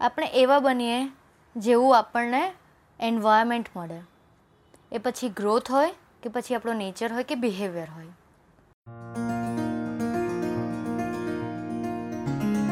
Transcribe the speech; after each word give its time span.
આપણે 0.00 0.26
એવા 0.26 0.58
બનીએ 0.58 1.12
જેવું 1.56 1.98
આપણને 1.98 2.54
એન્વાયરમેન્ટ 3.00 3.66
મળે. 3.76 4.00
એ 4.92 4.98
પછી 4.98 5.28
ગ્રોથ 5.28 5.70
હોય 5.70 5.94
કે 6.22 6.28
પછી 6.28 6.54
આપણો 6.54 6.72
નેચર 6.72 7.12
હોય 7.12 7.22
કે 7.22 7.34
બિહેવિયર 7.34 7.88
હોય. 7.90 8.06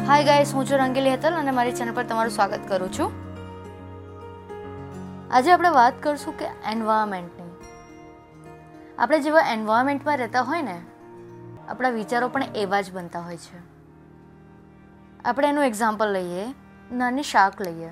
હાય 0.06 0.24
ગાઈસ 0.24 0.54
હું 0.54 0.66
છું 0.66 0.78
રંગીલી 0.78 1.10
હેતલ 1.10 1.34
અને 1.34 1.50
મારી 1.50 1.72
ચેનલ 1.72 1.94
પર 1.94 2.02
તમારું 2.02 2.32
સ્વાગત 2.32 2.60
કરું 2.68 2.92
છું. 2.92 3.12
આજે 5.32 5.52
આપણે 5.52 5.68
વાત 5.68 6.02
કરશું 6.02 6.38
કે 6.38 6.44
એન્વાયરમેન્ટની 6.44 7.50
આપણે 8.98 9.20
જેવા 9.20 9.40
એન્વાયરમેન્ટમાં 9.40 10.16
રહેતા 10.16 10.42
હોય 10.42 10.62
ને, 10.62 10.82
આપણા 11.68 11.90
વિચારો 11.90 12.28
પણ 12.28 12.42
એવા 12.54 12.80
જ 12.80 12.92
બનતા 12.92 13.20
હોય 13.20 13.36
છે. 13.36 13.58
આપણે 15.24 15.48
એનું 15.48 15.64
એક્ઝામ્પલ 15.64 16.12
લઈએ. 16.12 16.65
નાની 16.92 17.22
શાર્ક 17.22 17.60
લઈએ. 17.60 17.90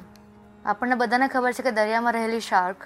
આપણને 0.66 0.94
બધાને 0.94 1.28
ખબર 1.28 1.52
છે 1.52 1.62
કે 1.62 1.70
દરિયામાં 1.70 2.12
રહેલી 2.12 2.40
શાર્ક 2.40 2.76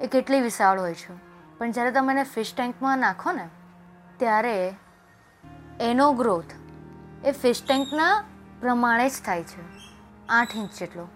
એ 0.00 0.06
કેટલી 0.06 0.40
વિશાળ 0.40 0.80
હોય 0.80 0.94
છે. 0.94 1.14
પણ 1.58 1.70
જ્યારે 1.70 1.90
તમે 1.90 2.12
એને 2.12 2.22
ફિશ 2.22 2.54
ટેન્કમાં 2.56 2.98
નાખો 2.98 3.32
ને, 3.32 3.48
ત્યારે 4.16 4.74
એનો 5.80 6.12
ગ્રોથ 6.12 6.44
એ 7.24 7.32
ફિશ 7.32 7.62
ટેન્કના 7.66 8.24
પ્રમાણે 8.60 9.08
જ 9.08 9.12
થાય 9.26 9.42
છે. 9.42 9.62
આઠ 10.28 10.56
ઇંચ 10.56 10.70
જેટલો 10.78 11.08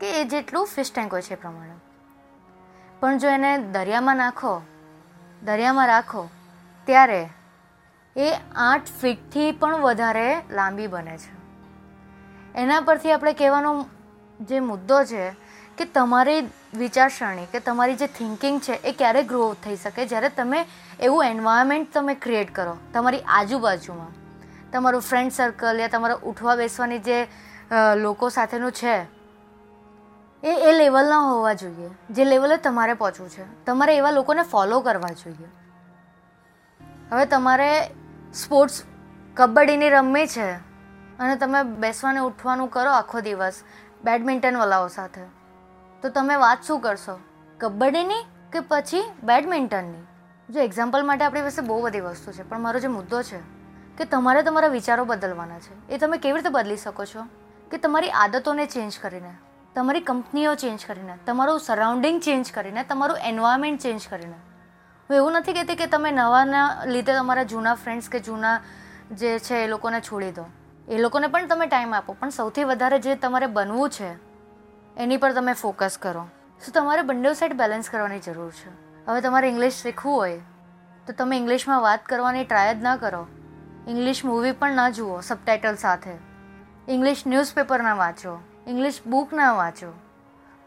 કે 0.00 0.20
એ 0.20 0.24
જેટલું 0.24 0.66
ફિશ 0.66 0.92
ટેન્ક 0.94 1.12
હોય 1.12 1.22
છે 1.22 1.32
એ 1.32 1.36
પ્રમાણે. 1.36 1.74
પણ 3.00 3.18
જો 3.18 3.28
એને 3.28 3.58
દરિયામાં 3.58 4.16
નાખો, 4.16 4.62
દરિયામાં 5.42 5.86
રાખો, 5.86 6.28
ત્યારે 6.84 7.28
એ 8.16 8.36
આઠ 8.56 8.84
ફીટથી 9.00 9.52
પણ 9.52 9.76
વધારે 9.76 10.42
લાંબી 10.50 10.86
બને 10.86 11.18
છે. 11.18 11.37
એના 12.54 12.80
પરથી 12.80 13.12
આપણે 13.12 13.32
કહેવાનો 13.32 13.86
જે 14.40 14.60
મુદ્દો 14.60 15.04
છે 15.04 15.30
કે 15.78 15.84
તમારી 15.84 16.40
વિચારસરણી 16.74 17.46
કે 17.46 17.60
તમારી 17.60 17.96
જે 17.96 18.06
થિંકિંગ 18.06 18.60
છે 18.60 18.72
એ 18.72 18.92
ક્યારે 18.92 19.22
ગ્રો 19.22 19.56
થઈ 19.64 19.76
શકે? 19.76 20.06
જ્યારે 20.06 20.28
તમે 20.28 20.66
એવું 21.00 21.24
એન્વાયરમેન્ટ 21.24 21.92
તમે 21.94 22.14
ક્રિએટ 22.14 22.54
કરો, 22.54 22.76
તમારી 22.94 23.20
આજુબાજુમાં, 23.20 24.10
તમારું 24.72 25.00
ફ્રેન્ડ 25.00 25.32
સર્કલ 25.32 25.80
યા 25.80 25.88
તમારા 25.88 26.18
ઉઠવા 26.22 26.56
બેસવાની 26.56 26.98
જે 26.98 27.26
લોકો 27.96 28.28
સાથેનું 28.28 28.72
છે, 28.72 28.96
એ 30.42 30.52
એ 30.68 30.72
લેવલના 30.72 31.18
હોવા 31.18 31.52
જોઈએ. 31.52 31.90
જે 32.10 32.24
લેવલે 32.24 32.56
તમારે 32.56 32.94
પહોંચવું 32.94 33.28
છે. 33.28 33.64
તમારે 33.64 33.96
એવા 33.96 34.10
લોકોને 34.10 34.42
ફોલો 34.42 34.80
કરવા 34.80 35.08
જોઈએ. 35.08 35.48
હવે 37.10 37.26
તમારે 37.26 37.90
સ્પોર્ટ્સ 38.34 38.82
કબડ્ડીની 39.36 39.90
રમવી 39.90 40.26
છે 40.26 40.67
અને 41.18 41.36
તમે 41.36 41.62
બેસવાને, 41.62 42.20
ઉઠવાનું 42.20 42.70
કરો 42.70 42.90
આખો 42.90 43.20
દિવસ 43.20 43.64
બેડમિન્ટનવાળાઓ 44.04 44.88
સાથે. 44.88 45.20
તો 46.02 46.08
તમે 46.08 46.36
વાત 46.36 46.62
શું 46.62 46.80
કરશો? 46.80 47.18
કબડ્ડીની 47.60 48.26
કે 48.52 48.60
પછી 48.60 49.02
બેડમિન્ટનની? 49.22 50.04
જો 50.48 50.60
એક્ઝામ્પલ 50.60 51.06
માટે 51.06 51.24
આપણી 51.24 51.42
પાસે 51.42 51.62
બહુ 51.62 51.82
બધી 51.82 52.00
વસ્તુ 52.00 52.32
છે, 52.32 52.42
પણ 52.42 52.60
મારો 52.60 52.80
જે 52.80 52.88
મુદ્દો 52.88 53.22
છે 53.22 53.40
કે 53.98 54.04
તમારે 54.04 54.42
તમારા 54.42 54.68
વિચારો 54.68 55.04
બદલવાના 55.04 55.58
છે, 55.58 55.94
એ 55.94 55.98
તમે 55.98 56.18
કેવી 56.18 56.34
રીતે 56.34 56.48
બદલી 56.48 56.76
શકો 56.76 57.04
છો? 57.04 57.26
કે 57.70 57.78
તમારી 57.78 58.10
આદતોને 58.10 58.66
ચેન્જ 58.66 58.98
કરીને, 58.98 59.32
તમારી 59.74 60.00
કંપનીઓ 60.00 60.54
ચેન્જ 60.54 60.86
કરીને, 60.86 61.18
તમારું 61.26 61.60
સરાઉન્ડિંગ 61.60 62.20
ચેન્જ 62.20 62.52
કરીને, 62.52 62.84
તમારું 62.84 63.18
એન્વાયરમેન્ટ 63.18 63.80
ચેન્જ 63.80 64.08
કરીને. 64.08 64.38
હું 65.10 65.16
એવું 65.16 65.32
નથી 65.32 65.52
કહેતી 65.52 65.76
કે 65.76 65.86
તમે 65.86 66.10
નવાના 66.10 66.84
લીધે 66.84 67.12
તમારા 67.12 67.42
જૂના 67.42 67.74
ફ્રેન્ડ્સ 67.74 68.08
કે 68.08 68.20
જૂના 68.20 68.60
જે 69.12 69.38
છે 69.38 69.64
એ 69.64 69.66
લોકોને 69.66 70.00
છોડી 70.00 70.30
દો. 70.30 70.44
એ 70.88 70.98
લોકોને 70.98 71.26
પણ 71.26 71.46
તમે 71.46 71.66
ટાઈમ 71.66 71.94
આપો. 71.94 72.12
પણ 72.12 72.28
સૌથી 72.28 72.64
વધારે 72.64 72.98
જે 72.98 73.14
તમારે 73.14 73.46
બનવું 73.46 73.90
છે, 73.90 74.10
એની 74.96 75.16
પર 75.16 75.32
તમે 75.32 75.52
ફોકસ 75.52 75.98
કરો. 75.98 76.28
સો 76.66 76.72
તમારે 76.72 77.02
બંને 77.02 77.34
સાઈડ 77.34 77.52
બેલેન્સ 77.52 77.90
કરવાની 77.90 78.18
જરૂર 78.18 78.50
છે. 78.50 78.70
હવે 79.06 79.20
તમારે 79.20 79.48
ઇંગ્લિશ 79.48 79.74
શીખવું 79.74 80.16
હોય, 80.16 80.40
તો 81.06 81.12
તમે 81.12 81.36
ઇંગ્લિશમાં 81.36 81.80
વાત 81.80 82.06
કરવાની 82.06 82.44
ટ્રાય 82.44 82.74
જ 82.74 82.82
ના 82.82 82.96
કરો. 82.96 83.26
ઇંગ્લિશ 83.88 84.24
મૂવી 84.24 84.52
પણ 84.52 84.72
ના 84.72 84.90
જુઓ 84.90 85.20
સબટાઇટલ 85.20 85.74
સાથે. 85.74 86.10
ઇંગ્લિશ 86.88 87.22
ન્યૂઝપેપર 87.26 87.82
ના 87.82 87.94
વાંચો. 87.94 88.40
ઇંગ્લિશ 88.66 89.00
બુક 89.06 89.32
ના 89.32 89.52
વાંચો. 89.52 89.92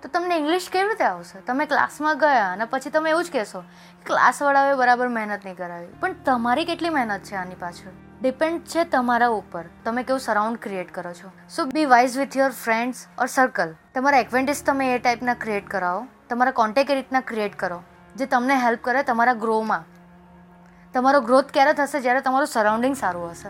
તો 0.01 0.09
તમને 0.09 0.38
ઇંગ્લિશ 0.38 0.69
કેવી 0.72 0.90
રીતે 0.90 1.03
આવશે? 1.03 1.41
તમે 1.41 1.66
ક્લાસમાં 1.66 2.17
ગયા 2.17 2.51
અને 2.51 2.66
પછી 2.66 2.90
તમે 2.90 3.09
એવું 3.09 3.23
જ 3.23 3.31
કહેશો 3.31 3.63
ક્લાસવાળાઓએ 4.06 4.75
બરાબર 4.75 5.07
મહેનત 5.07 5.46
નહીં 5.46 5.57
કરાવી. 5.57 5.88
પણ 6.00 6.13
તમારી 6.13 6.66
કેટલી 6.66 6.90
મહેનત 6.90 7.23
છે 7.23 7.35
આની 7.35 7.56
પાછળ? 7.56 8.10
ડિપેન્ડ 8.22 8.62
છે 8.62 8.84
તમારા 8.84 9.28
ઉપર. 9.28 9.64
તમે 9.86 10.02
કેવું 10.04 10.20
સરાઉન્ડ 10.20 10.58
ક્રિએટ 10.58 10.90
કરો 10.94 11.14
છો. 11.14 11.30
So 11.50 11.66
be 11.66 11.86
wise 11.86 12.18
with 12.18 12.38
your 12.38 12.52
friends 12.52 13.08
or 13.20 13.28
circle 13.28 13.74
તમારા 13.96 14.18
એક્વેન્ટિસ 14.18 14.64
તમે 14.66 14.94
એ 14.96 15.00
ટાઈપના 15.00 15.34
ક્રિએટ 15.34 15.68
કરાવો. 15.68 16.06
તમારા 16.30 16.52
કોન્ટેક્ટ 16.52 16.92
એ 16.92 16.96
રીતના 16.96 17.22
ક્રિએટ 17.22 17.56
કરો, 17.56 17.80
જે 18.16 18.26
તમને 18.26 18.56
હેલ્પ 18.56 18.82
કરે 18.82 19.04
તમારા 19.04 19.34
ગ્રોમાં 19.34 19.84
તમારો 20.94 21.22
ગ્રોથ 21.22 21.52
ક્યારે 21.54 21.74
થશે? 21.74 22.02
જ્યારે 22.02 22.22
તમારું 22.22 22.48
સરાઉન્ડિંગ 22.48 22.96
સારું 22.96 23.30
હશે. 23.32 23.50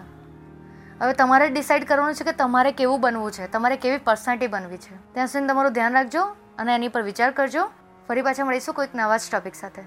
હવે 1.02 1.14
તમારે 1.14 1.50
ડિસાઇડ 1.50 1.88
કરવાનું 1.88 2.16
છે 2.16 2.24
કે 2.24 2.32
તમારે 2.32 2.72
કેવું 2.72 3.02
બનવું 3.02 3.32
છે. 3.32 3.52
તમારે 3.52 3.76
કેવી 3.78 3.98
પર્સનાલિટી 3.98 4.48
બનવી 4.48 4.78
છે. 4.78 4.96
ત્યાં 5.14 5.28
સુધી 5.28 5.48
તમારું 5.48 5.74
ધ્યાન 5.74 5.94
રાખજો 5.94 6.24
અને 6.58 6.76
એની 6.76 6.88
પર 6.88 7.02
વિચાર 7.02 7.32
કરજો. 7.32 7.64
ફરી 8.08 8.22
પાછા 8.22 8.46
મળીશું 8.46 8.76
કોઈક 8.76 8.96
નવા 8.96 9.18
જ 9.18 9.22
ટોપિક 9.32 9.56
સાથે. 9.56 9.82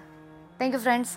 થેન્ક 0.59 0.75
યુ 0.75 0.81
ફ્રેન્ડ્સ 0.81 1.16